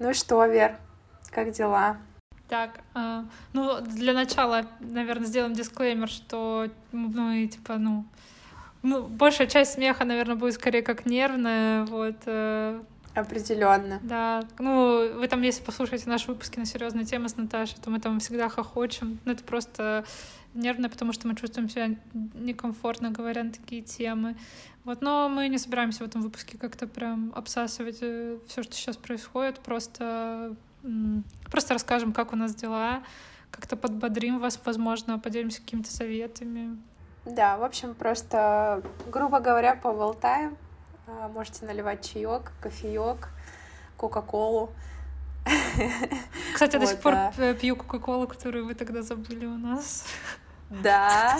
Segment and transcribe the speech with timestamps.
[0.00, 0.76] Ну что, Вер,
[1.30, 1.96] как дела?
[2.48, 8.04] Так, э, ну, для начала, наверное, сделаем дисклеймер, что мы, типа, ну,
[8.82, 12.16] ну, большая часть смеха, наверное, будет скорее как нервная, вот.
[12.26, 12.80] Э,
[13.18, 13.98] Определенно.
[14.02, 17.98] Да, ну, вы там, если послушаете наши выпуски на серьезные темы с Наташей, то мы
[17.98, 19.18] там всегда хохочем.
[19.24, 20.04] Ну, это просто
[20.54, 21.96] нервно, потому что мы чувствуем себя
[22.34, 24.36] некомфортно, говоря на такие темы.
[24.84, 28.96] Вот, но мы не собираемся в этом выпуске как-то прям обсасывать э, все, что сейчас
[28.96, 29.58] происходит.
[29.60, 30.54] Просто,
[31.50, 33.02] просто расскажем, как у нас дела,
[33.50, 36.78] как-то подбодрим вас, возможно, поделимся какими-то советами.
[37.26, 40.56] Да, в общем, просто, грубо говоря, поболтаем.
[41.10, 43.28] А, можете наливать чаек, кофеек,
[43.96, 44.70] кока-колу.
[46.52, 47.14] Кстати, я до сих пор
[47.60, 50.04] пью кока-колу, которую вы тогда забыли у нас.
[50.68, 51.38] Да.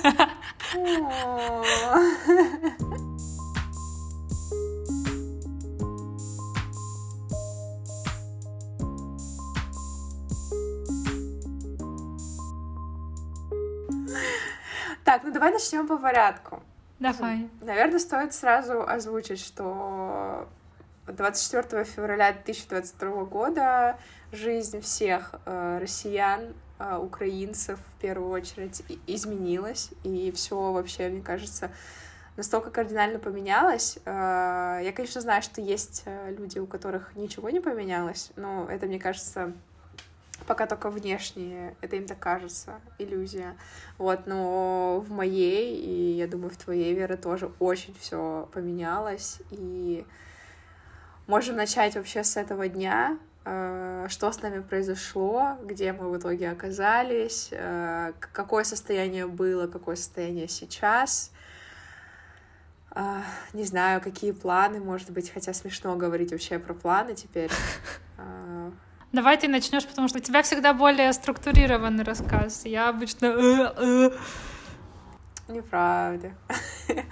[15.04, 16.62] Так, ну давай начнем по порядку.
[16.99, 17.49] Давай.
[17.60, 20.49] Наверное, стоит сразу озвучить, что
[21.07, 23.99] 24 февраля 2022 года
[24.32, 31.71] жизнь всех э, россиян, э, украинцев в первую очередь изменилась, и все вообще, мне кажется,
[32.37, 33.99] настолько кардинально поменялось.
[34.05, 38.87] Э, я, конечно, знаю, что есть э, люди, у которых ничего не поменялось, но это,
[38.87, 39.52] мне кажется,
[40.46, 43.56] пока только внешние, это им так кажется, иллюзия.
[43.98, 50.06] Вот, но в моей, и я думаю, в твоей, Вера, тоже очень все поменялось, и
[51.26, 56.50] можем начать вообще с этого дня, э, что с нами произошло, где мы в итоге
[56.50, 61.30] оказались, э, какое состояние было, какое состояние сейчас,
[62.94, 63.20] э,
[63.52, 67.50] не знаю, какие планы, может быть, хотя смешно говорить вообще про планы теперь.
[69.12, 72.64] Давай ты начнешь, потому что у тебя всегда более структурированный рассказ.
[72.64, 73.26] Я обычно...
[73.26, 74.10] Э, э.
[75.48, 76.33] Неправда.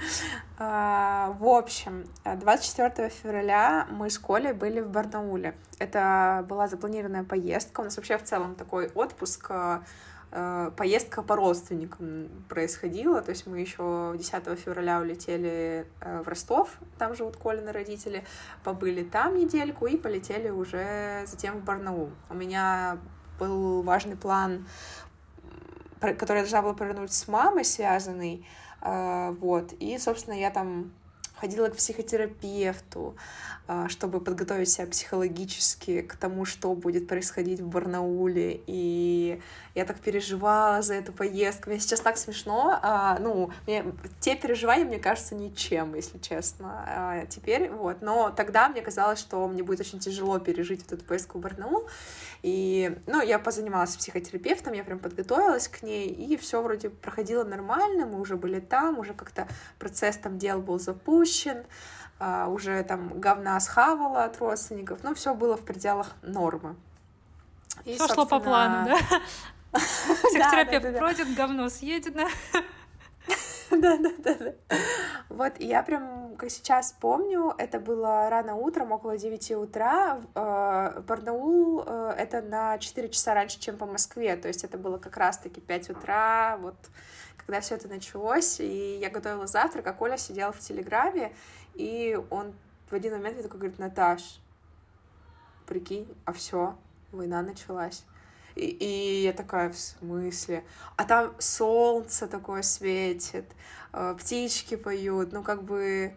[0.58, 5.54] А, в общем, 24 февраля мы с Колей были в Барнауле.
[5.78, 7.82] Это была запланированная поездка.
[7.82, 9.80] У нас вообще в целом такой отпуск Э,
[10.30, 17.14] поездка по родственникам происходила, то есть мы еще 10 февраля улетели э, в Ростов, там
[17.14, 18.24] живут Колины родители,
[18.64, 22.10] побыли там недельку и полетели уже затем в Барнаул.
[22.28, 22.98] У меня
[23.38, 24.66] был важный план,
[26.00, 28.46] который я должна была повернуть с мамой связанный,
[28.82, 30.92] э, вот, и, собственно, я там
[31.36, 33.16] ходила к психотерапевту,
[33.68, 38.60] а, чтобы подготовить себя психологически к тому, что будет происходить в Барнауле.
[38.66, 39.40] И
[39.74, 41.70] я так переживала за эту поездку.
[41.70, 42.78] Мне сейчас так смешно.
[42.82, 43.84] А, ну, мне,
[44.20, 46.84] те переживания, мне кажется, ничем, если честно.
[46.86, 48.02] А, теперь вот.
[48.02, 51.86] Но тогда мне казалось, что мне будет очень тяжело пережить вот эту поездку в Барнаул.
[52.42, 57.44] И, ну, я позанималась с психотерапевтом, я прям подготовилась к ней, и все вроде проходило
[57.44, 59.48] нормально, мы уже были там, уже как-то
[59.78, 61.64] процесс там дел был запущен,
[62.18, 66.76] а, уже там говна схавала от родственников, но все было в пределах нормы.
[67.84, 68.98] И, все шло по плану, да?
[69.78, 72.28] Психотерапевт пройдет, говно съедено.
[73.80, 74.54] Да, да, да, да.
[75.28, 80.20] Вот, я прям, как сейчас помню, это было рано утром, около 9 утра.
[80.34, 84.98] Э, Барнаул э,— это на 4 часа раньше, чем по Москве, то есть это было
[84.98, 86.76] как раз-таки 5 утра, вот,
[87.36, 91.32] когда все это началось, и я готовила завтрак, а Коля сидел в Телеграме,
[91.74, 92.54] и он
[92.90, 94.40] в один момент мне такой говорит, Наташ,
[95.66, 96.76] прикинь, а все,
[97.12, 98.04] война началась.
[98.56, 100.64] И, и я такая, в смысле?
[100.96, 103.44] А там солнце такое светит,
[103.92, 106.14] э, птички поют, ну как бы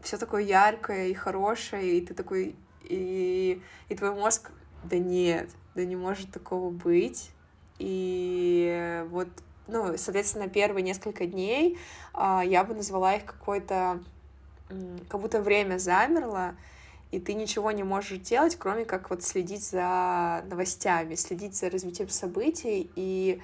[0.00, 4.50] все такое яркое и хорошее, и ты такой, и, и твой мозг,
[4.84, 7.30] да нет, да не может такого быть.
[7.78, 9.28] И вот,
[9.66, 11.78] ну, соответственно, первые несколько дней
[12.12, 14.02] а, я бы назвала их какой-то,
[15.08, 16.56] как будто время замерло,
[17.10, 22.08] и ты ничего не можешь делать, кроме как вот следить за новостями, следить за развитием
[22.08, 23.40] событий, и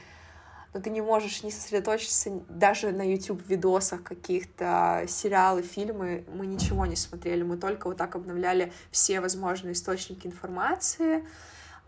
[0.75, 6.85] но ну, ты не можешь не сосредоточиться даже на YouTube-видосах каких-то, сериалы, фильмы, мы ничего
[6.85, 11.25] не смотрели, мы только вот так обновляли все возможные источники информации,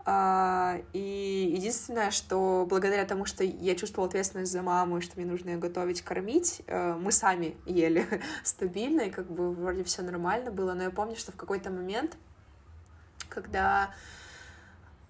[0.09, 5.49] и единственное, что благодаря тому, что я чувствовала ответственность за маму, и что мне нужно
[5.49, 8.07] ее готовить, кормить, э, мы сами ели
[8.43, 10.73] стабильно, и как бы вроде все нормально было.
[10.73, 12.15] Но я помню, что в какой-то момент,
[13.27, 13.93] когда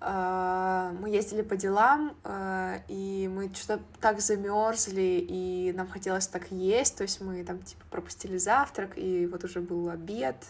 [0.01, 6.49] э, мы ездили по делам, э, и мы что-то так замерзли, и нам хотелось так
[6.49, 10.43] есть, то есть мы там типа пропустили завтрак, и вот уже был обед,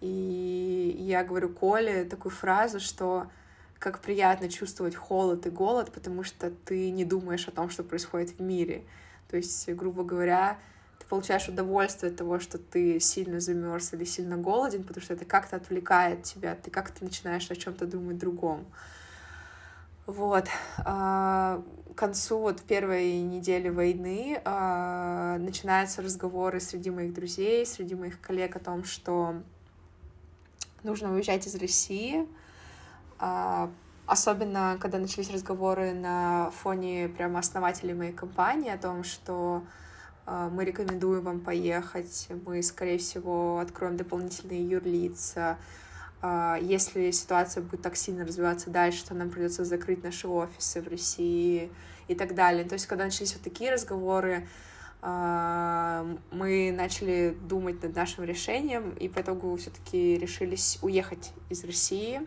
[0.00, 3.28] И я говорю Коле такую фразу, что
[3.78, 8.30] как приятно чувствовать холод и голод, потому что ты не думаешь о том, что происходит
[8.30, 8.84] в мире.
[9.28, 10.58] То есть, грубо говоря,
[10.98, 15.24] ты получаешь удовольствие от того, что ты сильно замерз или сильно голоден, потому что это
[15.24, 18.66] как-то отвлекает тебя, ты как-то начинаешь о чем-то думать другом.
[20.06, 20.46] Вот.
[20.78, 21.62] А,
[21.92, 28.54] к концу вот первой недели войны а, начинаются разговоры среди моих друзей, среди моих коллег
[28.56, 29.42] о том, что
[30.84, 32.26] нужно уезжать из России.
[33.18, 33.70] А,
[34.06, 39.62] особенно, когда начались разговоры на фоне прямо основателей моей компании о том, что
[40.26, 45.56] мы рекомендуем вам поехать, мы, скорее всего, откроем дополнительные юрлица,
[46.22, 50.88] а, если ситуация будет так сильно развиваться дальше, то нам придется закрыть наши офисы в
[50.88, 51.70] России
[52.08, 52.64] и так далее.
[52.64, 54.48] То есть, когда начались вот такие разговоры,
[55.02, 62.22] а, мы начали думать над нашим решением, и по итогу все-таки решились уехать из России.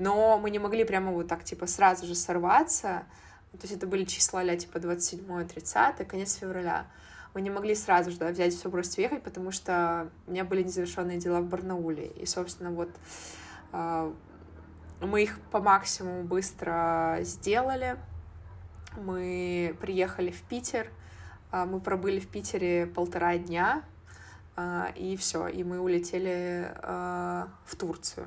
[0.00, 3.04] Но мы не могли прямо вот так, типа, сразу же сорваться.
[3.52, 6.86] То есть это были числа, ля, типа, 27-30, конец февраля
[7.34, 10.62] мы не могли сразу же да, взять все просто уехать, потому что у меня были
[10.62, 12.06] незавершенные дела в Барнауле.
[12.06, 12.90] И, собственно, вот
[13.72, 14.12] э,
[15.00, 17.96] мы их по максимуму быстро сделали.
[18.96, 20.88] Мы приехали в Питер,
[21.52, 23.84] э, мы пробыли в Питере полтора дня,
[24.56, 28.26] э, и все, и мы улетели в Турцию.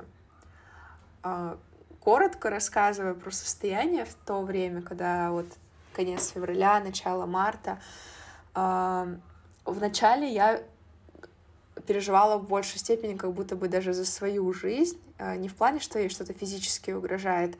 [1.24, 1.56] Э,
[2.00, 5.46] коротко рассказывая про состояние в то время, когда вот
[5.94, 7.78] конец февраля, начало марта,
[9.64, 10.62] Вначале я
[11.86, 15.80] переживала в большей степени как будто бы даже за свою жизнь, а, не в плане,
[15.80, 17.56] что ей что-то физически угрожает,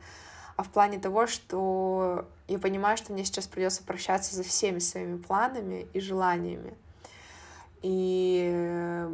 [0.55, 5.17] а в плане того, что я понимаю, что мне сейчас придется прощаться за всеми своими
[5.17, 6.75] планами и желаниями.
[7.81, 9.07] И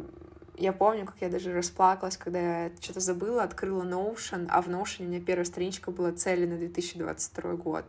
[0.62, 5.04] я помню, как я даже расплакалась, когда я что-то забыла, открыла Notion, а в Notion
[5.04, 7.84] у меня первая страничка была цели на 2022 год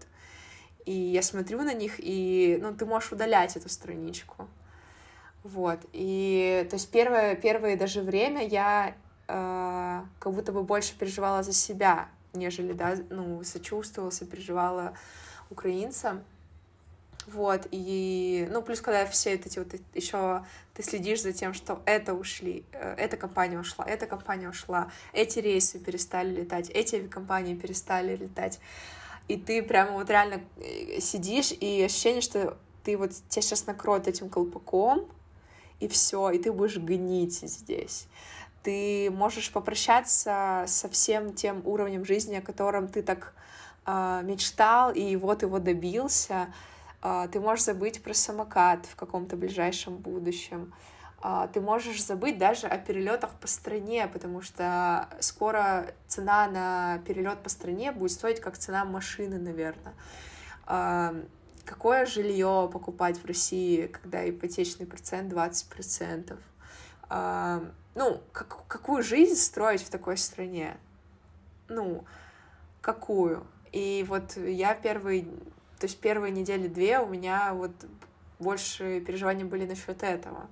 [0.85, 4.47] и я смотрю на них, и, ну, ты можешь удалять эту страничку.
[5.43, 8.95] Вот, и, то есть, первое, первое даже время я
[9.27, 14.93] э, как будто бы больше переживала за себя, нежели, да, ну, сочувствовала, сопереживала
[15.49, 16.23] украинцам.
[17.27, 20.43] Вот, и, ну, плюс, когда все эти вот еще
[20.73, 25.39] ты следишь за тем, что это ушли, э, эта компания ушла, эта компания ушла, эти
[25.39, 28.59] рейсы перестали летать, эти компании перестали летать
[29.27, 34.07] и ты прямо вот реально э, сидишь, и ощущение, что ты вот тебя сейчас накроют
[34.07, 35.07] этим колпаком,
[35.79, 38.07] и все, и ты будешь гнить здесь.
[38.63, 43.33] Ты можешь попрощаться со всем тем уровнем жизни, о котором ты так
[43.85, 46.53] э, мечтал, и вот его добился.
[47.03, 50.73] Э, ты можешь забыть про самокат в каком-то ближайшем будущем.
[51.25, 57.41] А, ты можешь забыть даже о перелетах по стране, потому что скоро цена на перелет
[57.41, 59.93] по стране будет стоить как цена машины, наверное.
[60.65, 61.15] А,
[61.63, 66.37] какое жилье покупать в России, когда ипотечный процент 20%?
[67.07, 67.63] А,
[67.95, 70.75] ну, как, какую жизнь строить в такой стране?
[71.69, 72.03] Ну,
[72.81, 73.47] какую?
[73.71, 75.25] И вот я первый,
[75.83, 77.71] то есть первые недели две у меня вот
[78.39, 80.47] больше переживания были насчет этого.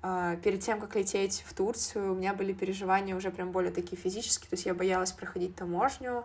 [0.00, 4.00] А, перед тем, как лететь в Турцию, у меня были переживания уже прям более такие
[4.00, 6.24] физические, то есть я боялась проходить таможню,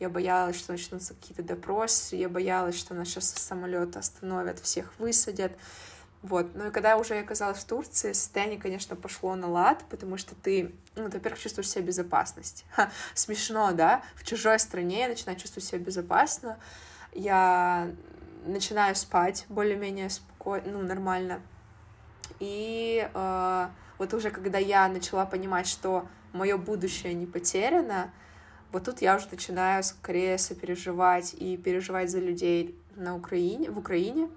[0.00, 4.92] я боялась, что начнутся какие-то допросы, я боялась, что нас сейчас с самолета остановят, всех
[4.98, 5.52] высадят.
[6.22, 6.56] Вот.
[6.56, 10.34] Ну и когда уже я оказалась в Турции, состояние, конечно, пошло на лад, потому что
[10.34, 12.64] ты, ну, ты, во-первых, чувствуешь себя безопасность.
[12.72, 14.02] Ха, смешно, да?
[14.16, 16.58] В чужой стране я начинаю чувствовать себя безопасно.
[17.12, 17.90] Я
[18.46, 21.40] начинаю спать более-менее спокойно, ну, нормально.
[22.40, 28.10] И э, вот уже когда я начала понимать, что мое будущее не потеряно,
[28.72, 34.28] вот тут я уже начинаю скорее сопереживать и переживать за людей на Украине, в Украине.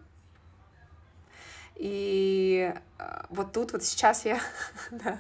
[1.76, 4.40] И э, вот тут вот сейчас я,
[4.92, 5.20] да,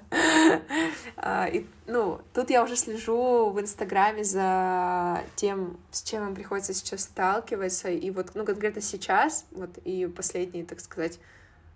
[1.17, 6.73] а, и, ну, тут я уже слежу в Инстаграме за тем, с чем им приходится
[6.73, 11.19] сейчас сталкиваться, и вот, ну, конкретно сейчас, вот, и последние, так сказать,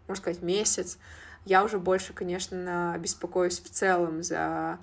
[0.08, 0.98] можно сказать, месяц,
[1.44, 4.80] я уже больше, конечно, беспокоюсь в целом за...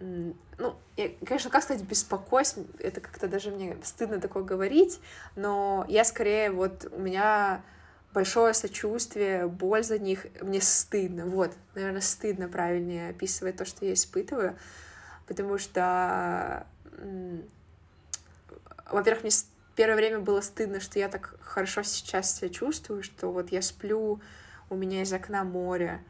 [0.00, 5.00] Ну, я, конечно, как сказать, беспокоюсь, это как-то даже мне стыдно такое говорить,
[5.34, 7.62] но я скорее вот, у меня
[8.14, 13.92] большое сочувствие, боль за них, мне стыдно, вот, наверное, стыдно правильнее описывать то, что я
[13.92, 14.56] испытываю,
[15.26, 16.66] потому что,
[18.90, 19.32] во-первых, мне
[19.76, 24.20] первое время было стыдно, что я так хорошо сейчас себя чувствую, что вот я сплю,
[24.70, 26.02] у меня из окна море,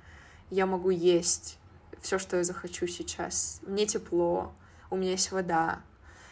[0.50, 1.58] я могу есть,
[2.00, 3.60] все, что я захочу сейчас.
[3.66, 4.52] Мне тепло,
[4.90, 5.80] у меня есть вода,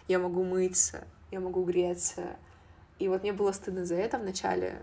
[0.08, 2.36] я могу мыться, я могу греться.
[2.98, 4.82] И вот мне было стыдно за это вначале,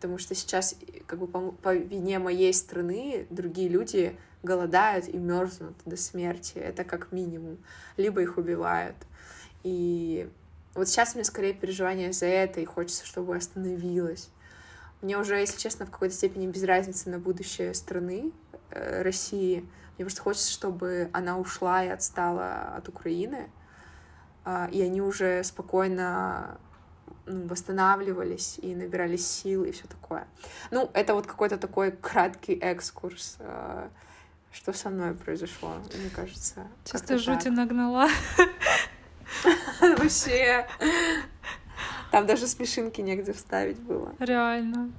[0.00, 0.76] потому что сейчас,
[1.06, 6.56] как бы по, по вине моей страны, другие люди голодают и мерзнут до смерти.
[6.56, 7.58] Это как минимум.
[7.98, 8.96] Либо их убивают.
[9.62, 10.26] И
[10.74, 14.30] вот сейчас мне скорее переживания за это, и хочется, чтобы остановилось.
[15.02, 18.32] Мне уже, если честно, в какой-то степени без разницы на будущее страны,
[18.70, 19.68] э, России.
[19.98, 23.50] Мне просто хочется, чтобы она ушла и отстала от Украины,
[24.46, 26.58] э, и они уже спокойно
[27.30, 30.26] ну, восстанавливались и набирались сил и все такое.
[30.70, 33.88] Ну, это вот какой-то такой краткий экскурс, э,
[34.52, 36.66] что со мной произошло, мне кажется.
[36.84, 38.08] Чисто жути нагнала.
[39.80, 40.66] Вообще.
[42.10, 44.12] Там даже смешинки негде вставить было.
[44.18, 44.90] Реально.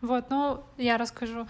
[0.00, 1.46] Вот, ну, я расскажу.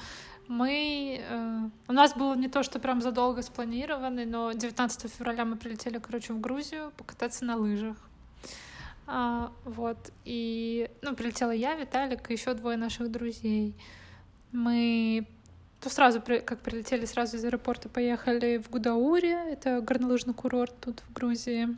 [0.49, 1.21] Мы...
[1.23, 5.99] Э, у нас было не то, что прям задолго спланированный, но 19 февраля мы прилетели,
[5.99, 7.97] короче, в Грузию покататься на лыжах.
[9.07, 13.75] А, вот, и, ну, прилетела я, Виталик и еще двое наших друзей.
[14.53, 15.27] Мы
[15.81, 21.13] то сразу, как прилетели, сразу из аэропорта поехали в Гудаури, это горнолыжный курорт тут в
[21.13, 21.77] Грузии.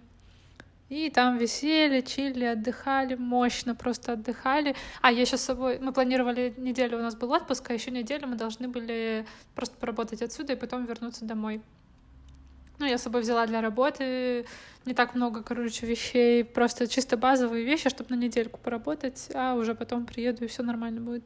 [0.91, 4.77] И там висели, чили, отдыхали, мощно просто отдыхали.
[5.01, 5.79] А, я сейчас с собой...
[5.79, 10.21] Мы планировали неделю, у нас был отпуск, а еще неделю мы должны были просто поработать
[10.21, 11.63] отсюда и потом вернуться домой.
[12.79, 14.47] Ну, я с собой взяла для работы
[14.85, 19.75] не так много, короче, вещей, просто чисто базовые вещи, чтобы на недельку поработать, а уже
[19.75, 21.25] потом приеду, и все нормально будет.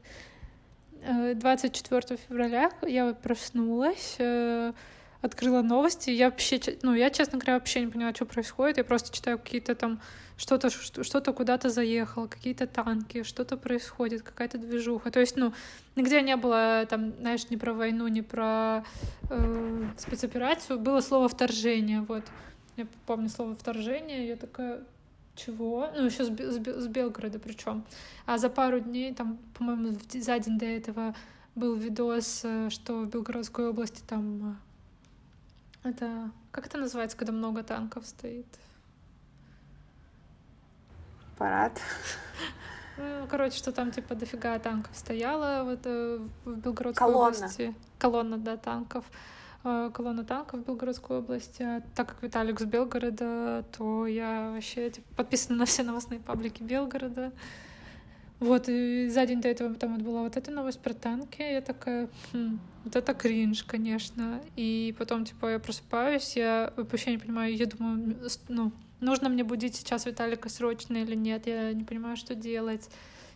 [1.03, 4.73] 24 э, февраля я проснулась, э,
[5.21, 6.11] открыла новости.
[6.11, 8.77] Я вообще, ну, я, честно говоря, вообще не поняла, что происходит.
[8.77, 10.01] Я просто читаю какие-то там
[10.37, 15.11] что-то, что-то куда-то заехало, какие-то танки, что-то происходит, какая-то движуха.
[15.11, 15.53] То есть, ну,
[15.97, 18.85] нигде не было там, знаешь, ни про войну, ни про
[19.29, 20.79] э, спецоперацию.
[20.79, 22.25] Было слово вторжение, вот.
[22.77, 24.85] Я помню слово вторжение, я такая,
[25.35, 25.91] чего?
[25.97, 27.85] Ну, еще с, с, с Белгорода причем.
[28.25, 31.17] А за пару дней, там, по-моему, за день до этого
[31.57, 34.61] был видос, э, что в Белгородской области там...
[35.83, 36.31] Это...
[36.51, 38.47] Как это называется, когда много танков стоит?
[41.37, 41.81] Парад.
[42.97, 47.37] Ну, короче, что там, типа, дофига танков стояло вот, э, в Белгородской Колонна.
[47.37, 47.75] области.
[47.99, 49.05] Колонна, да, танков.
[49.63, 51.63] Э, колонна танков в Белгородской области.
[51.63, 56.63] А так как Виталик с Белгорода, то я вообще типа, подписана на все новостные паблики
[56.63, 57.33] Белгорода.
[58.41, 61.43] Вот, и за день до этого там вот была вот эта новость про танки.
[61.43, 64.41] Я такая, хм, вот это кринж, конечно.
[64.55, 68.17] И потом, типа, я просыпаюсь, я вообще не понимаю, я думаю,
[68.49, 72.89] ну, нужно мне будить сейчас Виталика срочно или нет, я не понимаю, что делать.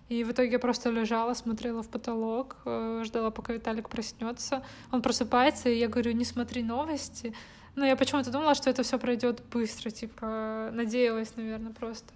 [0.08, 4.62] И в итоге я просто лежала, смотрела в потолок, э, ждала, пока Виталик проснется.
[4.90, 7.34] Он просыпается, и я говорю, не смотри новости.
[7.74, 12.12] Но я почему-то думала, что это все пройдет быстро, типа, надеялась, наверное, просто.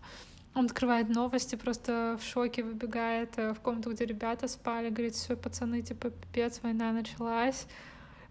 [0.56, 5.36] Он открывает новости, просто в шоке выбегает э, в комнату, где ребята спали, говорит, все,
[5.36, 7.66] пацаны, типа, пипец, война началась.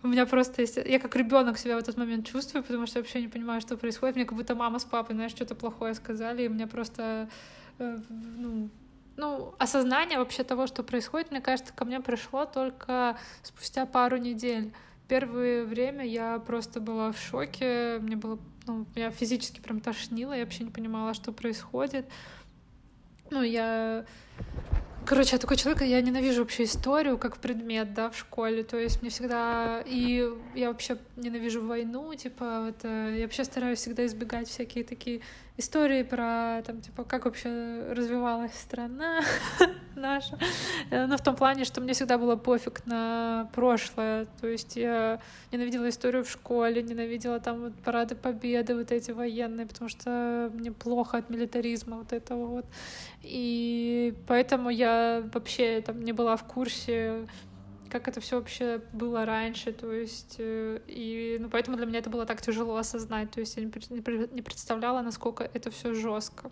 [0.01, 0.77] У меня просто есть...
[0.77, 3.77] Я как ребенок себя в этот момент чувствую, потому что я вообще не понимаю, что
[3.77, 4.15] происходит.
[4.15, 7.29] Мне как будто мама с папой, знаешь, что-то плохое сказали, и мне просто
[7.77, 8.70] э, ну,
[9.17, 14.74] ну, осознание вообще того, что происходит, мне кажется, ко мне пришло только спустя пару недель.
[15.08, 20.43] Первое время я просто была в шоке, мне было, ну, я физически прям тошнило, я
[20.43, 22.05] вообще не понимала, что происходит.
[23.31, 24.05] Ну, я
[25.05, 29.01] Короче, я такой человек, я ненавижу вообще историю как предмет, да, в школе, то есть
[29.01, 29.84] мне всегда...
[29.86, 33.13] И я вообще ненавижу войну, типа, это...
[33.13, 35.22] Я вообще стараюсь всегда избегать всякие такие
[35.57, 39.21] истории про, там, типа, как вообще развивалась страна
[39.95, 40.38] наша.
[40.91, 44.27] Э, но в том плане, что мне всегда было пофиг на прошлое.
[44.41, 45.21] То есть я
[45.51, 50.71] ненавидела историю в школе, ненавидела там вот парады победы вот эти военные, потому что мне
[50.71, 52.65] плохо от милитаризма вот этого вот.
[53.21, 57.27] И поэтому я вообще там не была в курсе
[57.89, 62.10] как это все вообще было раньше, то есть, э, и, ну, поэтому для меня это
[62.10, 66.51] было так тяжело осознать, то есть я не представляла, насколько это все жестко.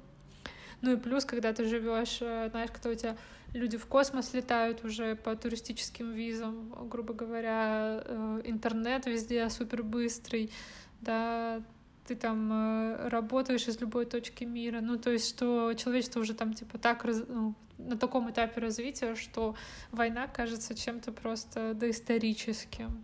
[0.82, 3.18] Ну и плюс, когда ты живешь, э, знаешь, когда у тебя
[3.54, 10.52] люди в космос летают уже по туристическим визам, грубо говоря, э, интернет везде супер быстрый,
[11.00, 11.64] да,
[12.08, 14.82] ты там э, работаешь из любой точки мира.
[14.82, 17.24] Ну, то есть, что человечество уже там, типа, так раз...
[17.28, 19.56] ну, на таком этапе развития, что
[19.92, 23.04] война кажется чем-то просто доисторическим.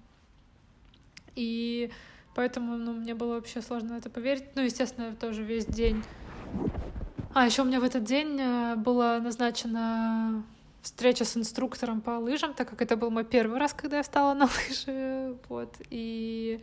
[1.36, 1.92] И
[2.36, 4.56] поэтому, ну, мне было вообще сложно это поверить.
[4.56, 6.04] Ну, естественно, тоже весь день.
[7.34, 10.44] А, еще у меня в этот день э, было назначено
[10.82, 14.34] встреча с инструктором по лыжам, так как это был мой первый раз, когда я встала
[14.34, 16.62] на лыжи, вот, и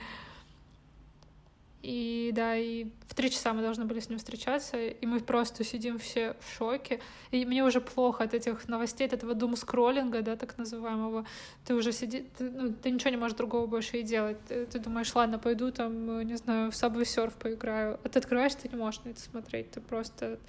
[1.86, 5.62] и да, и в три часа мы должны были с ним встречаться, и мы просто
[5.62, 7.00] сидим все в шоке.
[7.30, 11.24] И мне уже плохо от этих новостей, от этого дум-скроллинга, да, так называемого.
[11.64, 14.36] Ты уже сидишь, ну, ты ничего не можешь другого больше и делать.
[14.48, 18.00] Ты, ты думаешь, ладно, пойду там, не знаю, в Subway Surf поиграю.
[18.02, 19.70] А ты открываешь, ты не можешь на это смотреть.
[19.70, 20.40] Ты просто,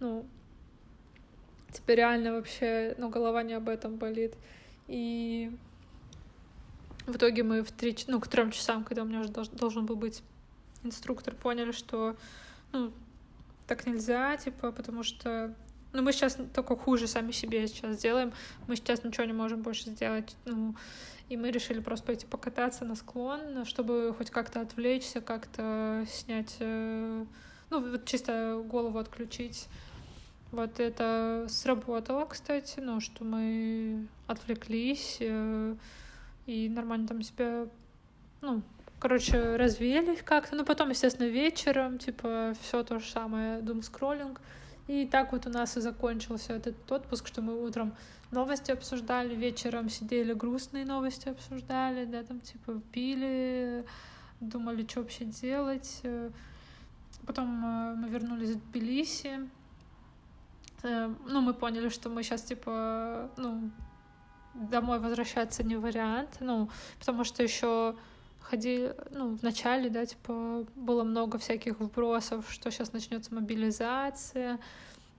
[0.00, 0.24] ну,
[1.72, 4.32] тебе реально вообще, ну, голова не об этом болит.
[4.88, 5.52] И
[7.06, 9.96] в итоге мы в три, ну, к трем часам, когда у меня уже должен был
[9.96, 10.22] быть
[10.82, 12.16] инструктор поняли, что
[12.72, 12.92] ну,
[13.66, 15.54] так нельзя, типа, потому что
[15.92, 18.32] ну, мы сейчас только хуже сами себе сейчас делаем.
[18.66, 20.36] Мы сейчас ничего не можем больше сделать.
[20.44, 20.74] Ну,
[21.28, 27.24] и мы решили просто пойти покататься на склон, чтобы хоть как-то отвлечься, как-то снять, э,
[27.70, 29.68] ну, вот чисто голову отключить.
[30.52, 35.74] Вот это сработало, кстати, ну, что мы отвлеклись э,
[36.46, 37.66] и нормально там себя,
[38.42, 38.62] ну,
[38.98, 40.56] короче, развеялись как-то.
[40.56, 44.40] Ну, потом, естественно, вечером, типа, все то же самое, дум скроллинг.
[44.88, 47.94] И так вот у нас и закончился этот отпуск, что мы утром
[48.30, 53.84] новости обсуждали, вечером сидели грустные новости обсуждали, да, там, типа, пили,
[54.40, 56.02] думали, что вообще делать.
[57.26, 59.48] Потом э, мы вернулись в Тбилиси.
[60.82, 63.70] Э, ну, мы поняли, что мы сейчас, типа, ну,
[64.54, 67.96] домой возвращаться не вариант, ну, потому что еще
[68.40, 74.58] ходили, ну, в начале, да, типа, было много всяких вбросов, что сейчас начнется мобилизация,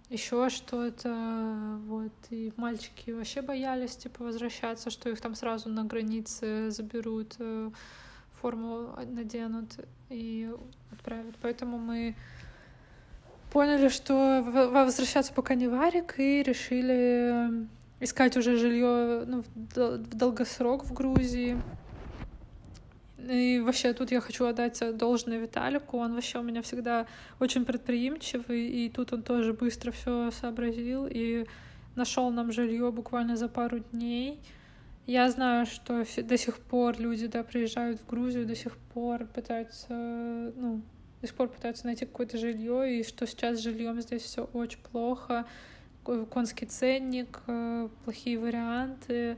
[0.10, 6.72] еще что-то, вот, и мальчики вообще боялись, типа, возвращаться, что их там сразу на границе
[6.72, 7.72] заберут, э,
[8.42, 9.76] форму наденут
[10.10, 10.50] и
[10.92, 11.36] отправят.
[11.42, 12.16] Поэтому мы
[13.52, 17.68] поняли, что возвращаться пока не варик, и решили
[18.00, 21.62] искать уже жилье ну, в долгосрок в Грузии.
[23.30, 25.98] И вообще тут я хочу отдать должное Виталику.
[25.98, 27.08] Он вообще у меня всегда
[27.40, 31.46] очень предприимчивый, и тут он тоже быстро все сообразил и
[31.96, 34.40] нашел нам жилье буквально за пару дней.
[35.06, 39.94] Я знаю, что до сих пор люди да, приезжают в Грузию, до сих пор пытаются,
[39.94, 40.82] ну,
[41.22, 44.80] до сих пор пытаются найти какое-то жилье, и что сейчас с жильем здесь все очень
[44.92, 45.46] плохо.
[46.04, 49.38] Конский ценник, э, плохие варианты.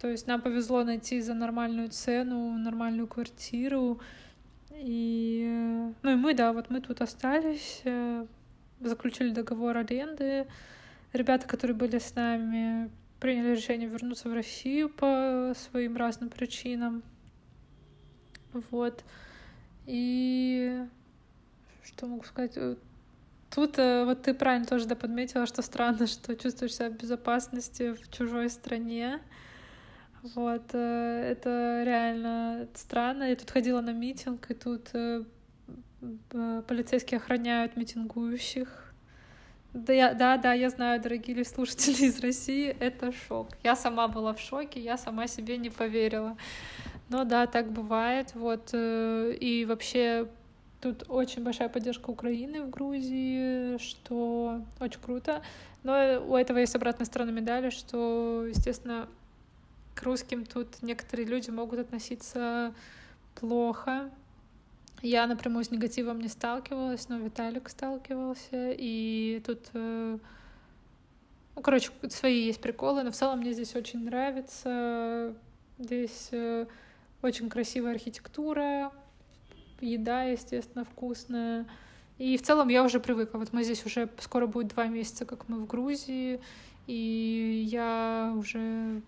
[0.00, 4.00] То есть нам повезло найти за нормальную цену нормальную квартиру.
[4.72, 8.26] И, э, ну и мы, да, вот мы тут остались, э,
[8.80, 10.46] заключили договор аренды.
[11.14, 17.02] Ребята, которые были с нами, приняли решение вернуться в Россию по своим разным причинам.
[18.70, 19.02] Вот.
[19.86, 20.84] И
[21.84, 22.52] что могу сказать?
[22.56, 22.76] Э,
[23.50, 28.10] тут вот ты правильно тоже да, подметила, что странно, что чувствуешь себя в безопасности в
[28.10, 29.22] чужой стране.
[30.34, 33.24] Вот, э, это реально странно.
[33.24, 35.24] Я тут ходила на митинг, и тут э,
[36.66, 38.94] полицейские охраняют митингующих.
[39.72, 43.48] Да, я, да, да, я знаю, дорогие слушатели из России, это шок.
[43.62, 46.36] Я сама была в шоке, я сама себе не поверила.
[47.08, 48.34] Но да, так бывает.
[48.34, 50.28] Вот, э, и вообще
[50.80, 55.42] тут очень большая поддержка Украины в Грузии, что очень круто.
[55.82, 59.08] Но у этого есть обратная сторона медали, что, естественно,
[59.96, 62.74] к русским тут некоторые люди могут относиться
[63.34, 64.10] плохо.
[65.02, 70.18] Я напрямую с негативом не сталкивалась, но Виталик сталкивался, и тут, э,
[71.54, 75.34] ну, короче, свои есть приколы, но в целом мне здесь очень нравится.
[75.78, 76.66] Здесь э,
[77.22, 78.92] очень красивая архитектура,
[79.80, 81.66] еда, естественно, вкусная.
[82.18, 83.38] И в целом я уже привыкла.
[83.38, 86.40] Вот мы здесь уже скоро будет два месяца, как мы в Грузии,
[86.86, 89.02] и я уже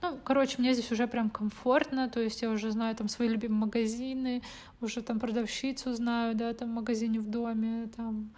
[0.00, 3.60] ну, короче, мне здесь уже прям комфортно, то есть я уже знаю там свои любимые
[3.60, 4.42] магазины,
[4.80, 8.30] уже там продавщицу знаю, да, там в магазине в доме, там,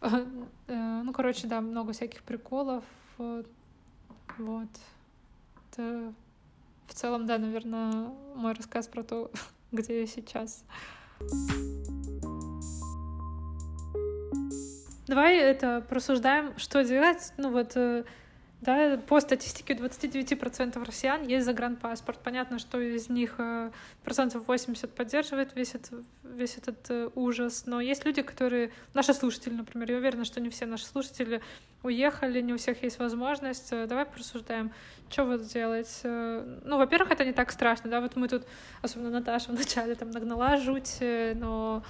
[0.00, 2.84] э, ну, короче, да, много всяких приколов,
[3.18, 3.46] вот,
[4.38, 4.68] вот.
[5.70, 6.12] Это
[6.86, 9.30] в целом, да, наверное, мой рассказ про то,
[9.72, 10.64] где я сейчас.
[15.08, 18.04] Давай это просуждаем, что делать, ну вот э,
[18.62, 22.20] да, по статистике 29% россиян есть загранпаспорт.
[22.22, 23.72] Понятно, что из них э,
[24.04, 27.64] процентов 80 поддерживает весь этот, весь этот э, ужас.
[27.66, 28.70] Но есть люди, которые...
[28.94, 29.90] Наши слушатели, например.
[29.90, 31.42] Я уверена, что не все наши слушатели
[31.82, 33.72] уехали, не у всех есть возможность.
[33.72, 34.70] Э, давай порассуждаем,
[35.10, 36.00] что вот делать.
[36.04, 38.46] Ну, во-первых, это не так страшно, да, вот мы тут,
[38.80, 41.82] особенно Наташа вначале там нагнала жуть, но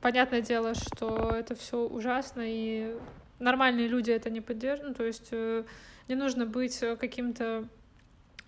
[0.00, 2.94] понятное дело, что это все ужасно, и
[3.40, 5.64] нормальные люди это не поддерживают, ну, то есть э,
[6.08, 7.66] не нужно быть каким-то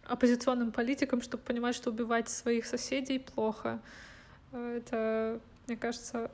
[0.06, 3.80] оппозиционным политиком, чтобы понимать, что убивать своих соседей плохо.
[4.52, 6.30] Это, мне кажется,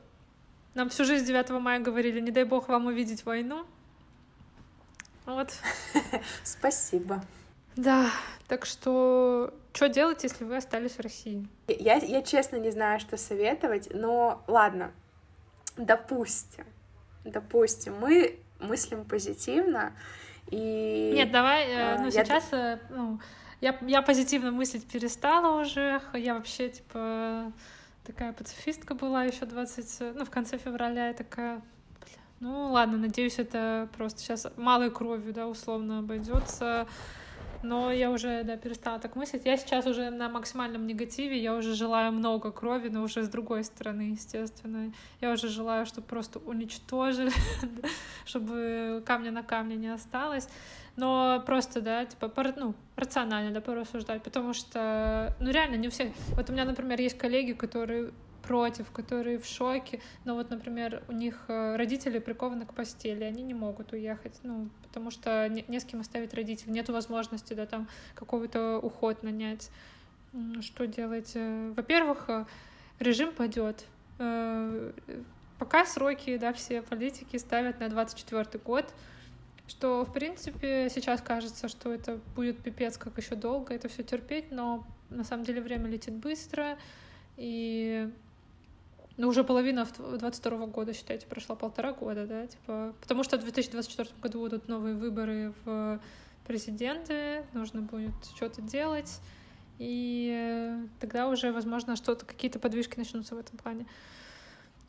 [0.75, 3.65] нам всю жизнь 9 мая говорили, не дай бог вам увидеть войну.
[5.27, 5.53] Вот.
[6.45, 7.23] Спасибо.
[7.77, 8.11] Да,
[8.49, 11.47] так что что делать, если вы остались в России?
[11.69, 14.93] Я, я честно не знаю, что советовать, но ладно,
[15.77, 16.65] допустим,
[17.25, 19.93] допустим, мы мыслим позитивно,
[20.51, 21.13] и...
[21.15, 22.11] Нет, давай, э, ну, я...
[22.11, 23.21] сейчас, э, ну,
[23.61, 27.53] я, я позитивно мыслить перестала уже, я вообще, типа,
[28.05, 31.61] такая пацифистка была еще 20, ну, в конце февраля, я такая,
[32.41, 36.87] ну, ладно, надеюсь, это просто сейчас малой кровью, да, условно обойдется,
[37.63, 39.45] но я уже, да, перестала так мыслить.
[39.45, 43.65] Я сейчас уже на максимальном негативе, я уже желаю много крови, но уже с другой
[43.65, 44.93] стороны, естественно.
[45.21, 47.33] Я уже желаю, чтобы просто уничтожили,
[48.25, 50.49] чтобы камня на камне не осталось.
[50.97, 56.13] Но просто, да, типа, ну, рационально, да, порассуждать, потому что, ну, реально, не все...
[56.35, 58.11] Вот у меня, например, есть коллеги, которые
[58.49, 60.01] против, которые в шоке.
[60.25, 64.71] Но вот, например, у них э, родители прикованы к постели, они не могут уехать, ну,
[64.85, 69.71] потому что не, не с кем оставить родителей, нет возможности, да, там какой-то уход нанять.
[70.63, 71.33] Что делать?
[71.35, 72.47] Э, во-первых, э,
[72.99, 73.85] режим пойдет.
[75.59, 78.87] Пока сроки, да, все политики ставят на 24 год,
[79.69, 84.51] что, в принципе, сейчас кажется, что это будет пипец, как еще долго это все терпеть,
[84.51, 86.79] но на самом деле время летит быстро,
[87.37, 88.11] и
[89.19, 94.11] ну, уже половина 22 года, считайте, прошла полтора года, да, типа, потому что в 2024
[94.23, 96.01] году будут новые выборы в
[96.47, 99.21] президенты, нужно будет что-то делать,
[99.79, 103.87] и тогда уже, возможно, что-то, какие-то подвижки начнутся в этом плане.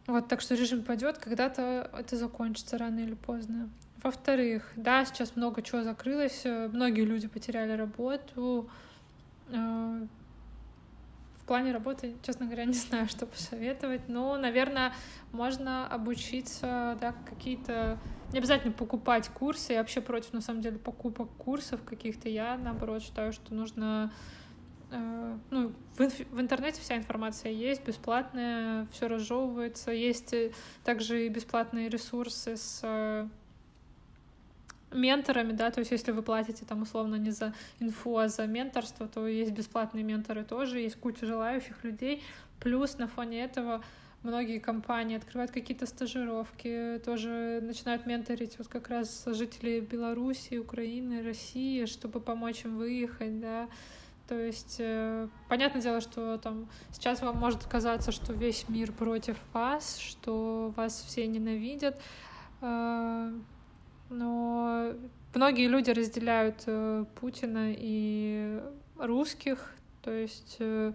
[0.05, 3.69] Вот, так что режим пойдет, когда-то это закончится рано или поздно.
[4.03, 8.69] Во-вторых, да, сейчас много чего закрылось, многие люди потеряли работу,
[9.49, 10.07] э,
[11.49, 14.07] плане работы, честно говоря, не знаю, что посоветовать.
[14.07, 14.93] Но, наверное,
[15.31, 17.97] можно обучиться, да, какие-то...
[18.31, 19.73] Не обязательно покупать курсы.
[19.73, 22.29] Я вообще против, на самом деле, покупок курсов каких-то.
[22.29, 24.13] Я, наоборот, считаю, что нужно...
[24.91, 29.89] Э, ну, в, в интернете вся информация есть, бесплатная, все разжевывается.
[29.89, 30.51] Есть э,
[30.83, 33.27] также и бесплатные ресурсы с э,
[34.91, 39.07] менторами, да, то есть если вы платите там условно не за инфу, а за менторство,
[39.07, 42.23] то есть бесплатные менторы тоже, есть куча желающих людей,
[42.59, 43.83] плюс на фоне этого
[44.23, 51.85] многие компании открывают какие-то стажировки, тоже начинают менторить вот как раз жителей Беларуси, Украины, России,
[51.85, 53.69] чтобы помочь им выехать, да,
[54.29, 59.37] то есть, э, понятное дело, что там сейчас вам может казаться, что весь мир против
[59.53, 61.99] вас, что вас все ненавидят,
[62.61, 63.33] э,
[64.09, 64.93] но
[65.33, 68.61] многие люди разделяют э, Путина и
[68.97, 70.93] русских, то есть э,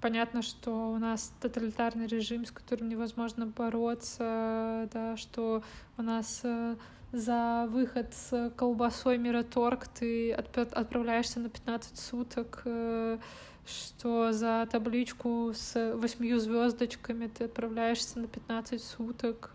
[0.00, 5.62] понятно, что у нас тоталитарный режим, с которым невозможно бороться, да, что
[5.96, 6.76] у нас э,
[7.12, 12.62] за выход с колбасой Мираторг ты отправляешься на 15 суток,
[13.66, 19.50] что за табличку с восьмью звездочками ты отправляешься на 15 суток,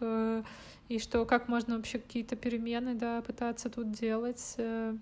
[0.87, 4.55] и что как можно вообще какие-то перемены, да, пытаться тут делать.
[4.57, 4.95] Э.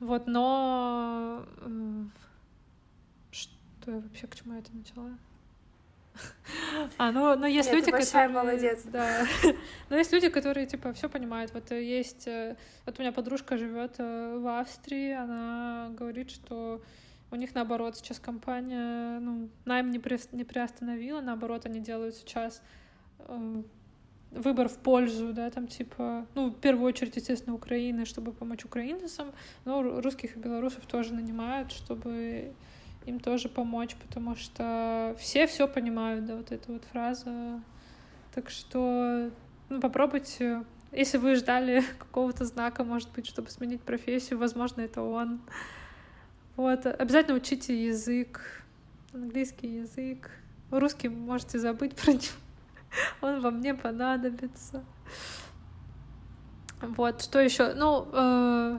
[0.00, 2.04] Вот, но э,
[3.30, 3.52] что
[3.86, 5.10] я вообще к чему я это начала?
[6.98, 8.28] А, ну, но есть Нет, люди, которые...
[8.28, 8.82] молодец.
[8.84, 9.24] Да.
[9.88, 11.52] но есть люди, которые, типа, все понимают.
[11.52, 12.28] Вот э, есть...
[12.86, 16.82] Вот у меня подружка живет в Австрии, она говорит, что
[17.30, 20.18] у них, наоборот, сейчас компания, ну, найм не, при...
[20.32, 22.62] не приостановила, наоборот, они делают сейчас
[24.30, 29.32] выбор в пользу, да, там типа, ну, в первую очередь, естественно, Украины, чтобы помочь украинцам,
[29.64, 32.52] но русских и белорусов тоже нанимают, чтобы
[33.06, 37.60] им тоже помочь, потому что все все понимают, да, вот эта вот фраза.
[38.34, 39.30] Так что,
[39.68, 40.64] ну, попробуйте.
[40.92, 45.40] Если вы ждали какого-то знака, может быть, чтобы сменить профессию, возможно, это он.
[46.56, 48.64] Вот, обязательно учите язык,
[49.14, 50.30] английский язык.
[50.70, 52.24] Русский можете забыть про него.
[53.20, 54.84] Он вам не понадобится.
[56.80, 57.74] Вот, что еще?
[57.74, 58.78] Ну, э,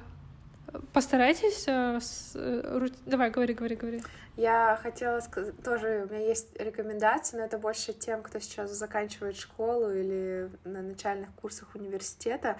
[0.94, 1.66] постарайтесь...
[1.68, 4.04] Э, с, э, давай, говори, говори, говори.
[4.38, 9.36] Я хотела сказать, тоже у меня есть рекомендации, но это больше тем, кто сейчас заканчивает
[9.36, 12.58] школу или на начальных курсах университета.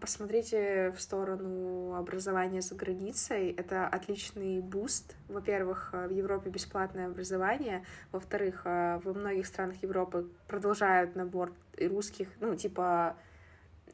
[0.00, 3.50] Посмотрите в сторону образования за границей.
[3.52, 5.16] Это отличный boost.
[5.28, 7.84] Во-первых, в Европе бесплатное образование.
[8.12, 13.16] Во-вторых, во многих странах Европы продолжают набор русских, ну, типа,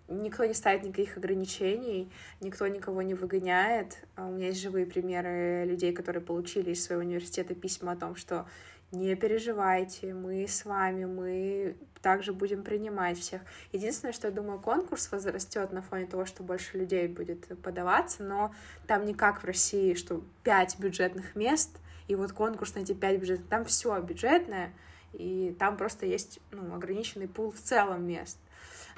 [0.09, 3.99] никто не ставит никаких ограничений, никто никого не выгоняет.
[4.17, 8.17] А у меня есть живые примеры людей, которые получили из своего университета письма о том,
[8.17, 8.47] что
[8.95, 13.41] не переживайте, мы с вами, мы также будем принимать всех.
[13.73, 18.55] Единственное, что я думаю, конкурс возрастет на фоне того, что больше людей будет подаваться, но
[18.87, 21.71] там не как в России, что пять бюджетных мест,
[22.07, 24.73] и вот конкурс на эти пять бюджетных, там все бюджетное,
[25.15, 28.39] и там просто есть ну, ограниченный пул в целом мест.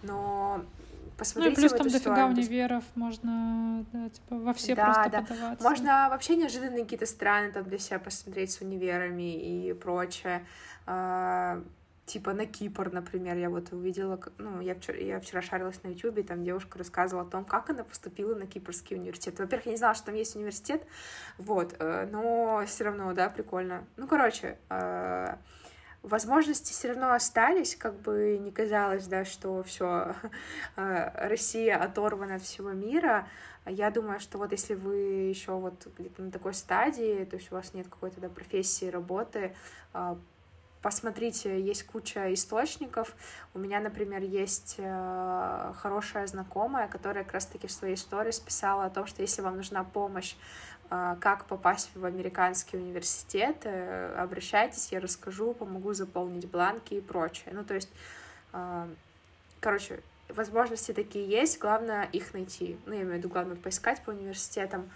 [0.02, 0.64] Но
[1.16, 5.22] посмотрите ну и плюс там дофига универов, можно да, типа, во все да, просто да.
[5.22, 5.68] подаваться.
[5.68, 10.46] Можно вообще неожиданные какие-то страны там для себя посмотреть с универами и прочее.
[10.86, 11.62] А,
[12.06, 16.22] типа на Кипр, например, я вот увидела, ну, я вчера, я вчера шарилась на Ютубе,
[16.22, 19.38] там девушка рассказывала о том, как она поступила на Кипрский университет.
[19.38, 20.86] Во-первых, я не знала, что там есть университет,
[21.36, 23.84] вот, э, но все равно, да, прикольно.
[23.96, 25.34] Ну, короче, э,
[26.06, 30.14] возможности все равно остались, как бы не казалось, да, что все
[30.76, 33.28] э, Россия оторвана от всего мира.
[33.66, 34.96] Я думаю, что вот если вы
[35.28, 39.54] еще вот где-то на такой стадии, то есть у вас нет какой-то да, профессии, работы,
[39.92, 40.16] э,
[40.86, 43.16] посмотрите, есть куча источников.
[43.54, 48.90] У меня, например, есть э, хорошая знакомая, которая как раз-таки в своей истории списала о
[48.90, 50.36] том, что если вам нужна помощь
[50.88, 57.52] а, как попасть в американский университет, э, обращайтесь, я расскажу, помогу заполнить бланки и прочее.
[57.52, 57.90] Ну, то есть,
[59.58, 62.78] короче, возможности такие есть, главное их найти.
[62.86, 64.88] Ну, я имею в виду, главное поискать по университетам.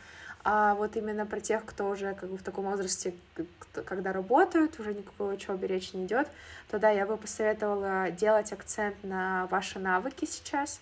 [0.43, 3.15] А вот именно про тех, кто уже как бы в таком возрасте,
[3.85, 6.29] когда работают, уже никакой учебы речи не идет,
[6.71, 10.81] то да, я бы посоветовала делать акцент на ваши навыки сейчас,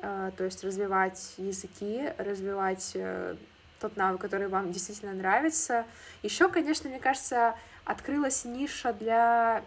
[0.00, 3.34] а, то есть развивать языки, развивать э,
[3.80, 5.84] тот навык, который вам действительно нравится.
[6.22, 9.64] Еще, конечно, мне кажется, открылась ниша для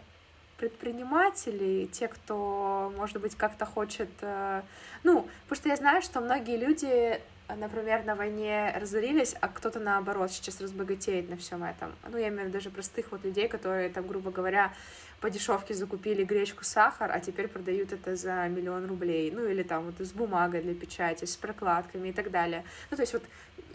[0.58, 4.10] предпринимателей, те, кто, может быть, как-то хочет...
[4.22, 4.62] Э,
[5.04, 7.20] ну, потому что я знаю, что многие люди,
[7.56, 11.94] например, на войне разорились, а кто-то, наоборот, сейчас разбогатеет на всем этом.
[12.10, 14.74] Ну, я имею в виду даже простых вот людей, которые, там, грубо говоря,
[15.20, 19.32] по дешевке закупили гречку, сахар, а теперь продают это за миллион рублей.
[19.32, 22.64] Ну, или там вот с бумагой для печати, с прокладками и так далее.
[22.90, 23.24] Ну, то есть вот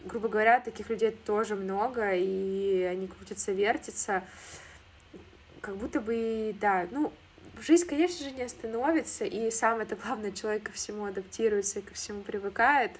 [0.07, 4.23] грубо говоря, таких людей тоже много, и они крутятся, вертятся.
[5.61, 7.13] Как будто бы, да, ну,
[7.61, 12.23] жизнь, конечно же, не остановится, и самое-то главное, человек ко всему адаптируется и ко всему
[12.23, 12.93] привыкает.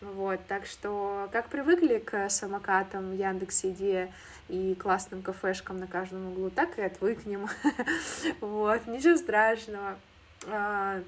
[0.00, 4.12] Вот, так что как привыкли к самокатам, Яндекс.Еде
[4.48, 7.48] и классным кафешкам на каждом углу, так и отвыкнем.
[8.40, 9.98] Вот, ничего страшного.
[10.46, 11.02] А,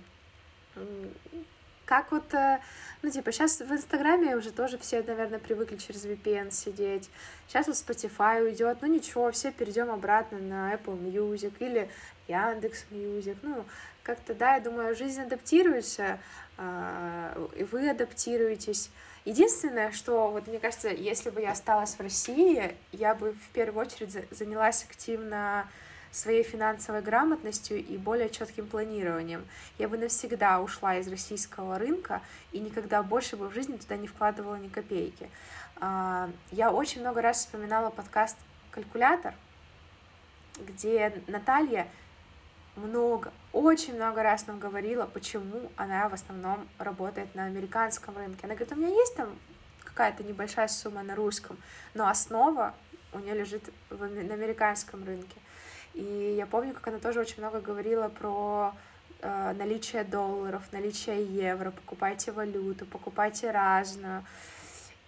[1.87, 2.59] как вот, э,
[3.03, 7.09] ну, типа, сейчас в Инстаграме уже тоже все, наверное, привыкли через VPN сидеть.
[7.47, 11.89] Сейчас вот Spotify уйдет, ну ничего, все перейдем обратно на Apple Music или
[12.27, 13.37] Яндекс Music.
[13.43, 13.65] Ну,
[14.03, 16.19] как-то, да, я думаю, жизнь адаптируется,
[16.59, 18.91] и вы адаптируетесь.
[19.25, 23.87] Единственное, что, вот мне кажется, если бы я осталась в России, я бы в первую
[23.87, 25.69] очередь занялась активно
[26.17, 29.47] своей финансовой грамотностью и более четким планированием.
[29.79, 34.07] Я бы навсегда ушла из российского рынка и никогда больше бы в жизни туда не
[34.07, 35.29] вкладывала ни копейки.
[35.79, 38.39] А, я очень много раз вспоминала подкаст
[38.71, 39.35] «Калькулятор»,
[40.59, 41.87] где Наталья
[42.77, 48.41] много, очень много раз нам говорила, почему она в основном работает на американском рынке.
[48.43, 49.31] Она говорит, у меня есть там
[49.85, 51.57] какая-то небольшая сумма на русском,
[51.95, 52.75] но основа
[53.13, 55.37] у нее лежит в, на американском рынке.
[55.95, 58.75] И я помню, как она тоже очень много говорила про
[59.21, 64.23] э, наличие долларов, наличие евро, покупайте валюту, покупайте разную.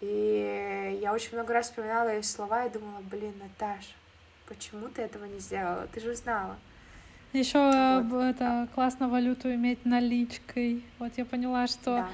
[0.01, 3.93] И я очень много раз вспоминала ее слова и думала, блин, Наташа,
[4.47, 5.87] почему ты этого не сделала?
[5.93, 6.57] Ты же знала.
[7.33, 8.23] Еще вот.
[8.23, 10.83] это классно валюту иметь наличкой.
[10.99, 12.09] Вот я поняла, что да.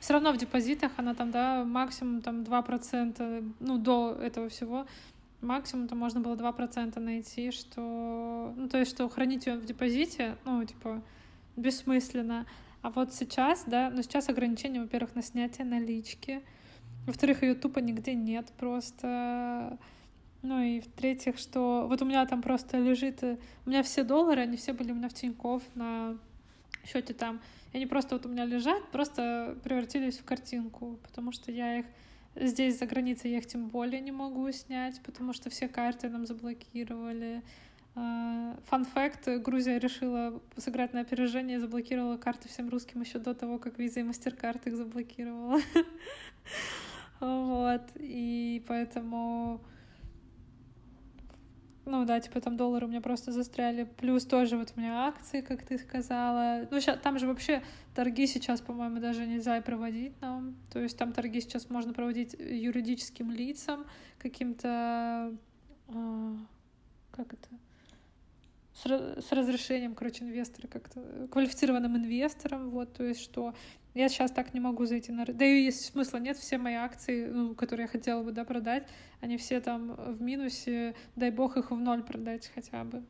[0.00, 4.86] все равно в депозитах она там, да, максимум там 2%, ну, до этого всего
[5.40, 8.52] максимум там можно было 2% найти, что...
[8.56, 11.02] Ну, то есть, что хранить ее в депозите, ну, типа,
[11.56, 12.46] бессмысленно.
[12.82, 16.42] А вот сейчас, да, ну, сейчас ограничения, во-первых, на снятие налички,
[17.06, 19.78] во-вторых, ее тупо нигде нет просто.
[20.42, 23.22] Ну и в-третьих, что вот у меня там просто лежит...
[23.22, 26.16] Э, у меня все доллары, они все были у меня в Тинькофф на
[26.84, 27.40] счете там.
[27.72, 31.86] И они просто вот у меня лежат, просто превратились в картинку, потому что я их
[32.40, 36.24] Здесь, за границей, я их тем более не могу снять, потому что все карты нам
[36.24, 37.42] заблокировали.
[37.94, 43.78] Фан-факт, Грузия решила сыграть на опережение и заблокировала карты всем русским еще до того, как
[43.78, 45.60] Виза и Мастеркард их заблокировала.
[47.20, 49.60] Вот, и поэтому
[51.88, 53.84] ну да, типа там доллары у меня просто застряли.
[53.84, 56.66] Плюс тоже вот у меня акции, как ты сказала.
[56.70, 57.62] Ну, сейчас, там же вообще
[57.94, 60.56] торги сейчас, по-моему, даже нельзя проводить нам.
[60.72, 63.84] То есть там торги сейчас можно проводить юридическим лицам,
[64.18, 65.34] каким-то...
[65.88, 66.36] Э,
[67.10, 67.48] как это?
[68.82, 73.54] С, с разрешением, короче, инвестора как-то, квалифицированным инвестором, вот, то есть что
[73.94, 75.24] я сейчас так не могу зайти на...
[75.26, 78.86] Да и есть смысла нет, все мои акции, ну, которые я хотела бы, да, продать,
[79.20, 83.02] они все там в минусе, дай бог их в ноль продать хотя бы.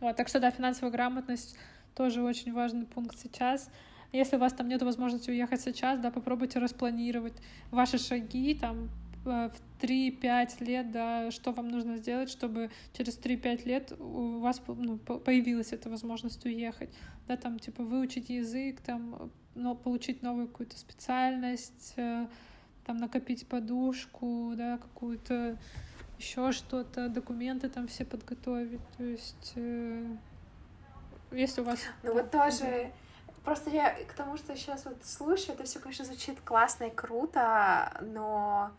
[0.00, 1.56] Вот, так что, да, финансовая грамотность
[1.94, 3.70] тоже очень важный пункт сейчас.
[4.12, 7.34] Если у вас там нет возможности уехать сейчас, да, попробуйте распланировать
[7.70, 13.64] ваши шаги, там, э, в 3-5 лет, да, что вам нужно сделать, чтобы через 3-5
[13.66, 16.90] лет у вас ну, появилась эта возможность уехать,
[17.28, 22.26] да, там, типа, выучить язык, там, но получить новую какую-то специальность, э,
[22.84, 25.58] там накопить подушку, да, какую-то
[26.18, 28.80] еще что-то, документы там все подготовить.
[28.96, 30.16] То есть, э,
[31.32, 31.80] если у вас...
[32.02, 32.92] Ну вот тоже...
[33.44, 37.96] Просто я к тому, что сейчас вот слушаю, это все, конечно, звучит классно и круто,
[38.00, 38.72] но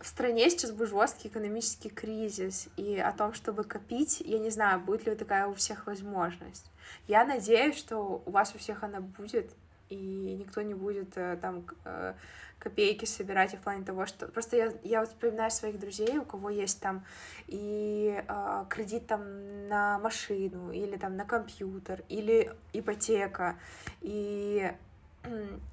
[0.00, 4.80] в стране сейчас был жесткий экономический кризис, и о том, чтобы копить, я не знаю,
[4.80, 6.70] будет ли такая у всех возможность.
[7.08, 9.50] Я надеюсь, что у вас у всех она будет,
[9.88, 12.14] и никто не будет э, там э,
[12.58, 16.24] копейки собирать и в плане того, что просто я, я вот вспоминаю своих друзей, у
[16.24, 17.04] кого есть там
[17.46, 23.58] и э, кредит там на машину, или там на компьютер, или ипотека,
[24.00, 24.72] и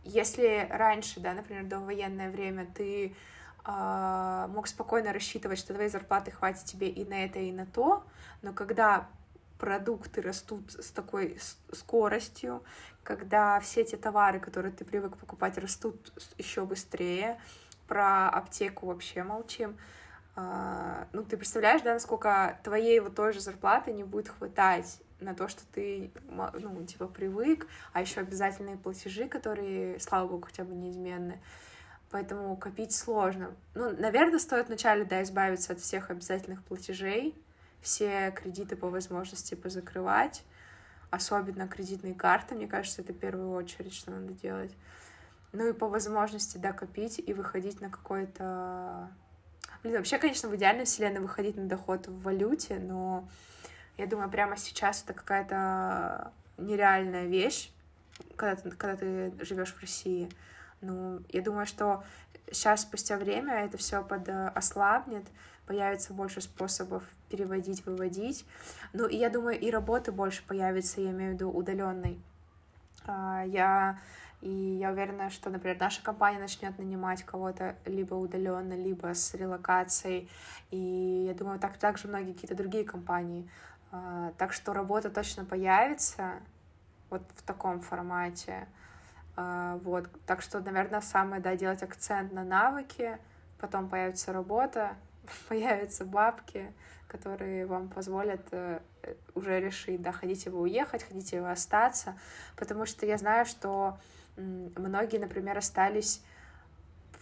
[0.06, 3.14] если раньше, да, например, до военное время ты
[3.66, 8.04] мог спокойно рассчитывать, что твоей зарплаты хватит тебе и на это, и на то,
[8.42, 9.08] но когда
[9.62, 11.38] продукты растут с такой
[11.72, 12.64] скоростью,
[13.04, 17.40] когда все эти товары, которые ты привык покупать, растут еще быстрее.
[17.88, 19.78] Про аптеку вообще молчим.
[20.36, 25.36] А, ну, ты представляешь, да, насколько твоей вот той же зарплаты не будет хватать на
[25.36, 30.74] то, что ты, ну, типа, привык, а еще обязательные платежи, которые, слава богу, хотя бы
[30.74, 31.40] неизменны.
[32.12, 33.56] Поэтому копить сложно.
[33.74, 37.34] Ну, наверное, стоит вначале, да, избавиться от всех обязательных платежей,
[37.82, 40.44] все кредиты по возможности позакрывать,
[41.10, 44.76] особенно кредитные карты, мне кажется, это в первую очередь, что надо делать.
[45.54, 49.10] Ну и по возможности, да, копить и выходить на какой-то...
[49.82, 53.28] Блин, вообще, конечно, в идеальной вселенной выходить на доход в валюте, но
[53.98, 57.72] я думаю, прямо сейчас это какая-то нереальная вещь,
[58.36, 60.30] когда ты, когда ты живешь в России.
[60.82, 62.04] Ну, я думаю, что
[62.52, 65.26] сейчас, спустя время, это все под ослабнет,
[65.66, 68.46] появится больше способов переводить, выводить.
[68.94, 72.20] Ну, и я думаю, и работы больше появится, я имею в виду удаленной.
[73.06, 74.00] А, я
[74.42, 80.30] и я уверена, что, например, наша компания начнет нанимать кого-то либо удаленно, либо с релокацией.
[80.72, 83.48] И я думаю, так также многие какие-то другие компании.
[83.92, 86.40] А, так что работа точно появится
[87.12, 88.68] вот в таком формате.
[89.36, 90.10] А, вот.
[90.26, 93.18] Так что, наверное, самое, да, делать акцент на навыки,
[93.60, 94.96] потом появится работа,
[95.50, 96.74] появятся бабки,
[97.08, 98.80] которые вам позволят э,
[99.36, 102.18] уже решить, да, хотите вы уехать, хотите вы остаться,
[102.56, 103.98] потому что я знаю, что
[104.38, 106.24] многие, например, остались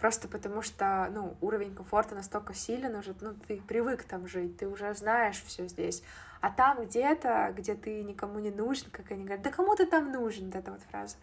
[0.00, 4.66] просто потому что, ну, уровень комфорта настолько силен уже, ну, ты привык там жить, ты
[4.66, 6.02] уже знаешь все здесь,
[6.40, 10.10] а там где-то, где ты никому не нужен, как они говорят, да кому ты там
[10.10, 11.16] нужен, вот эта вот фраза,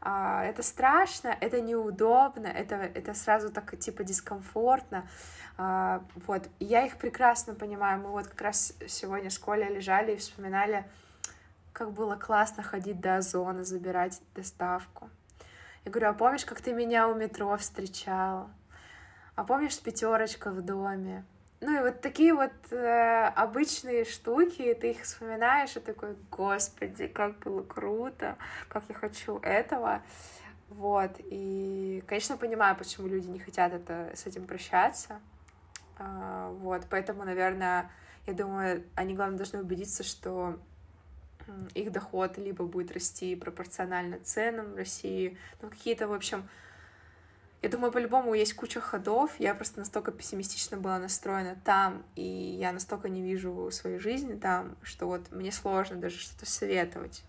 [0.00, 5.08] это страшно, это неудобно, это, это сразу так типа дискомфортно,
[5.60, 10.16] а, вот, я их прекрасно понимаю, мы вот как раз сегодня с Колей лежали и
[10.16, 10.84] вспоминали,
[11.72, 15.10] как было классно ходить до Озона, забирать доставку.
[15.84, 18.50] Я говорю, а помнишь, как ты меня у метро встречал?
[19.34, 21.24] А помнишь пятерочка в доме?
[21.60, 27.38] Ну и вот такие вот э, обычные штуки, ты их вспоминаешь и такой, господи, как
[27.40, 28.36] было круто,
[28.68, 30.02] как я хочу этого.
[30.68, 35.20] Вот, и, конечно, понимаю, почему люди не хотят это, с этим прощаться.
[35.98, 37.90] А, вот, поэтому, наверное,
[38.26, 40.58] я думаю, они, главное, должны убедиться, что
[41.74, 46.48] их доход либо будет расти пропорционально ценам в России, ну, какие-то, в общем,
[47.60, 49.32] я думаю, по-любому есть куча ходов.
[49.38, 54.76] Я просто настолько пессимистично была настроена там, и я настолько не вижу своей жизни там,
[54.82, 57.24] что вот мне сложно даже что-то советовать.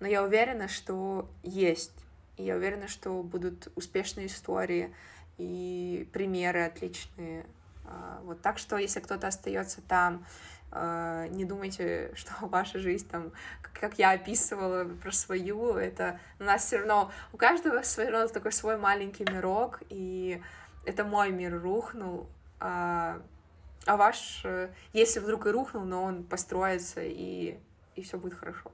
[0.00, 1.92] Но я уверена, что есть.
[2.36, 4.92] И я уверена, что будут успешные истории
[5.38, 7.46] и примеры отличные
[7.84, 10.24] А, вот так что, если кто-то остается там,
[11.30, 13.32] не думайте, что ваша жизнь там,
[13.72, 18.52] как я описывала про свою, это у нас все равно, у каждого все равно такой
[18.52, 20.42] свой маленький мирок, и
[20.84, 22.28] это мой мир рухнул,
[22.60, 23.20] а,
[23.86, 24.44] а ваш,
[24.92, 27.58] если вдруг и рухнул, но он построится, и,
[27.94, 28.72] и все будет хорошо.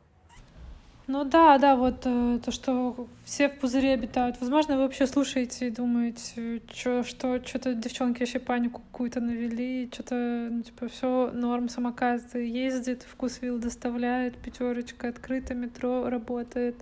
[1.09, 4.37] Ну да, да, вот э, то, что все в пузыре обитают.
[4.41, 10.49] Возможно, вы вообще слушаете и думаете, чё, что что-то девчонки вообще панику какую-то навели, что-то,
[10.51, 16.77] ну, типа, все норм, самокат ездит, вкус вил доставляет, пятерочка открыто, метро работает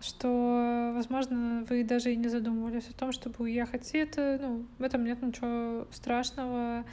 [0.00, 3.94] что, возможно, вы даже и не задумывались о том, чтобы уехать.
[3.94, 6.84] И это, ну, в этом нет ничего страшного.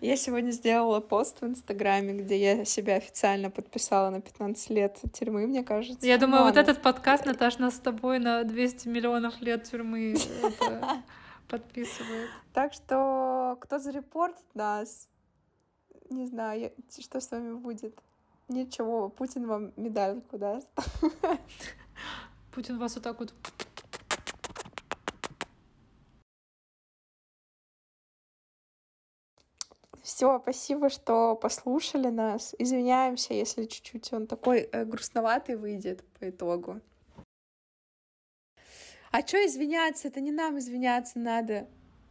[0.00, 5.46] Я сегодня сделала пост в Инстаграме, где я себя официально подписала на 15 лет тюрьмы,
[5.46, 6.06] мне кажется.
[6.06, 10.16] Я думаю, вот этот подкаст, Наташ, нас с тобой на 200 миллионов лет тюрьмы
[11.48, 12.30] подписывает.
[12.52, 15.08] Так что кто зарепортит нас,
[16.10, 17.98] не знаю, что с вами будет.
[18.48, 20.68] Ничего, Путин вам медальку даст.
[22.52, 23.34] Путин вас вот так вот
[30.06, 32.54] Все, спасибо, что послушали нас.
[32.60, 36.80] Извиняемся, если чуть-чуть он такой э, грустноватый выйдет по итогу.
[39.10, 40.06] А что извиняться?
[40.06, 41.66] Это не нам извиняться надо.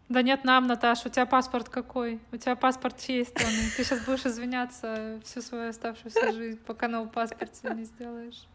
[0.09, 2.19] Да нет, нам, Наташа, у тебя паспорт какой?
[2.33, 3.55] У тебя паспорт чьей страны?
[3.77, 8.45] Ты сейчас будешь извиняться всю свою оставшуюся жизнь, пока новый паспорт себе не сделаешь.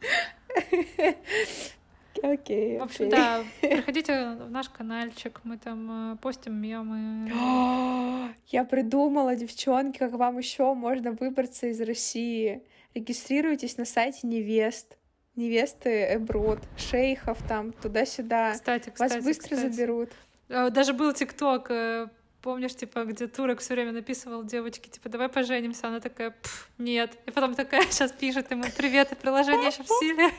[2.22, 2.78] Окей.
[2.78, 7.30] В общем, да, приходите в наш каналчик, мы там э, постим мемы.
[8.46, 12.62] Я придумала, девчонки, как вам еще можно выбраться из России.
[12.94, 14.96] Регистрируйтесь на сайте невест.
[15.36, 18.52] Невесты Эброд, шейхов там, туда-сюда.
[18.52, 19.72] Кстати, кстати, Вас быстро кстати.
[19.72, 20.10] заберут.
[20.48, 22.08] Э, даже был ТикТок, э,
[22.42, 26.34] помнишь, типа, где турок все время написывал девочке, типа, давай поженимся, она такая,
[26.78, 27.16] нет.
[27.26, 30.30] И потом такая сейчас пишет ему, привет, и приложение еще в силе.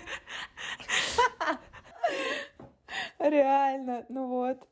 [3.21, 4.67] Реально, ну вот.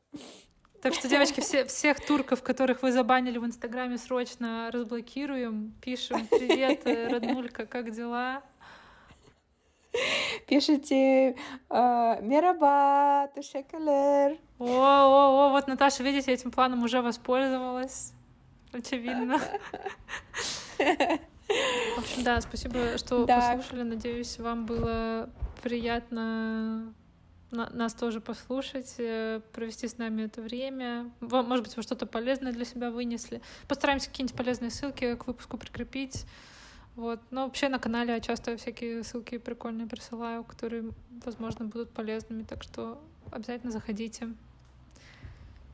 [0.82, 6.86] Так что, девочки, все, всех турков, которых вы забанили в Инстаграме, срочно разблокируем, пишем «Привет,
[6.86, 8.42] э, роднулька, как дела?»
[10.46, 11.36] Пишите
[11.68, 14.38] э, «Мераба, тушекалер».
[14.58, 18.12] О, о, о, вот Наташа, видите, этим планом уже воспользовалась.
[18.72, 19.38] Очевидно.
[20.78, 23.54] В общем, да, спасибо, что да.
[23.54, 23.82] послушали.
[23.82, 25.28] Надеюсь, вам было
[25.62, 26.94] приятно
[27.50, 31.10] нас тоже послушать, э, провести с нами это время.
[31.20, 33.40] Может быть, вы что-то полезное для себя вынесли.
[33.68, 36.26] Постараемся какие-нибудь полезные ссылки к выпуску прикрепить.
[36.96, 37.20] Вот.
[37.30, 40.90] Но вообще на канале я часто всякие ссылки прикольные присылаю, которые,
[41.24, 42.42] возможно, будут полезными.
[42.42, 44.28] Так что обязательно заходите.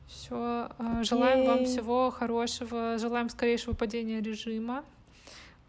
[0.07, 0.69] Все.
[0.79, 1.47] Э, желаем Ей.
[1.47, 2.97] вам всего хорошего.
[2.97, 4.83] Желаем скорейшего падения режима.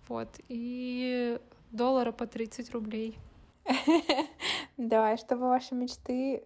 [0.09, 0.29] Вот.
[0.49, 1.39] И
[1.71, 3.19] доллара по 30 рублей.
[4.79, 6.45] Да, и чтобы ваши мечты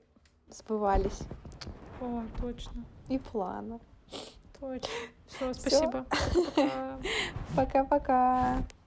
[0.49, 1.21] сбывались.
[2.01, 2.85] О, точно.
[3.09, 3.79] И планы.
[4.59, 4.89] Точно.
[5.27, 6.07] Все, спасибо.
[7.55, 8.63] Пока-пока.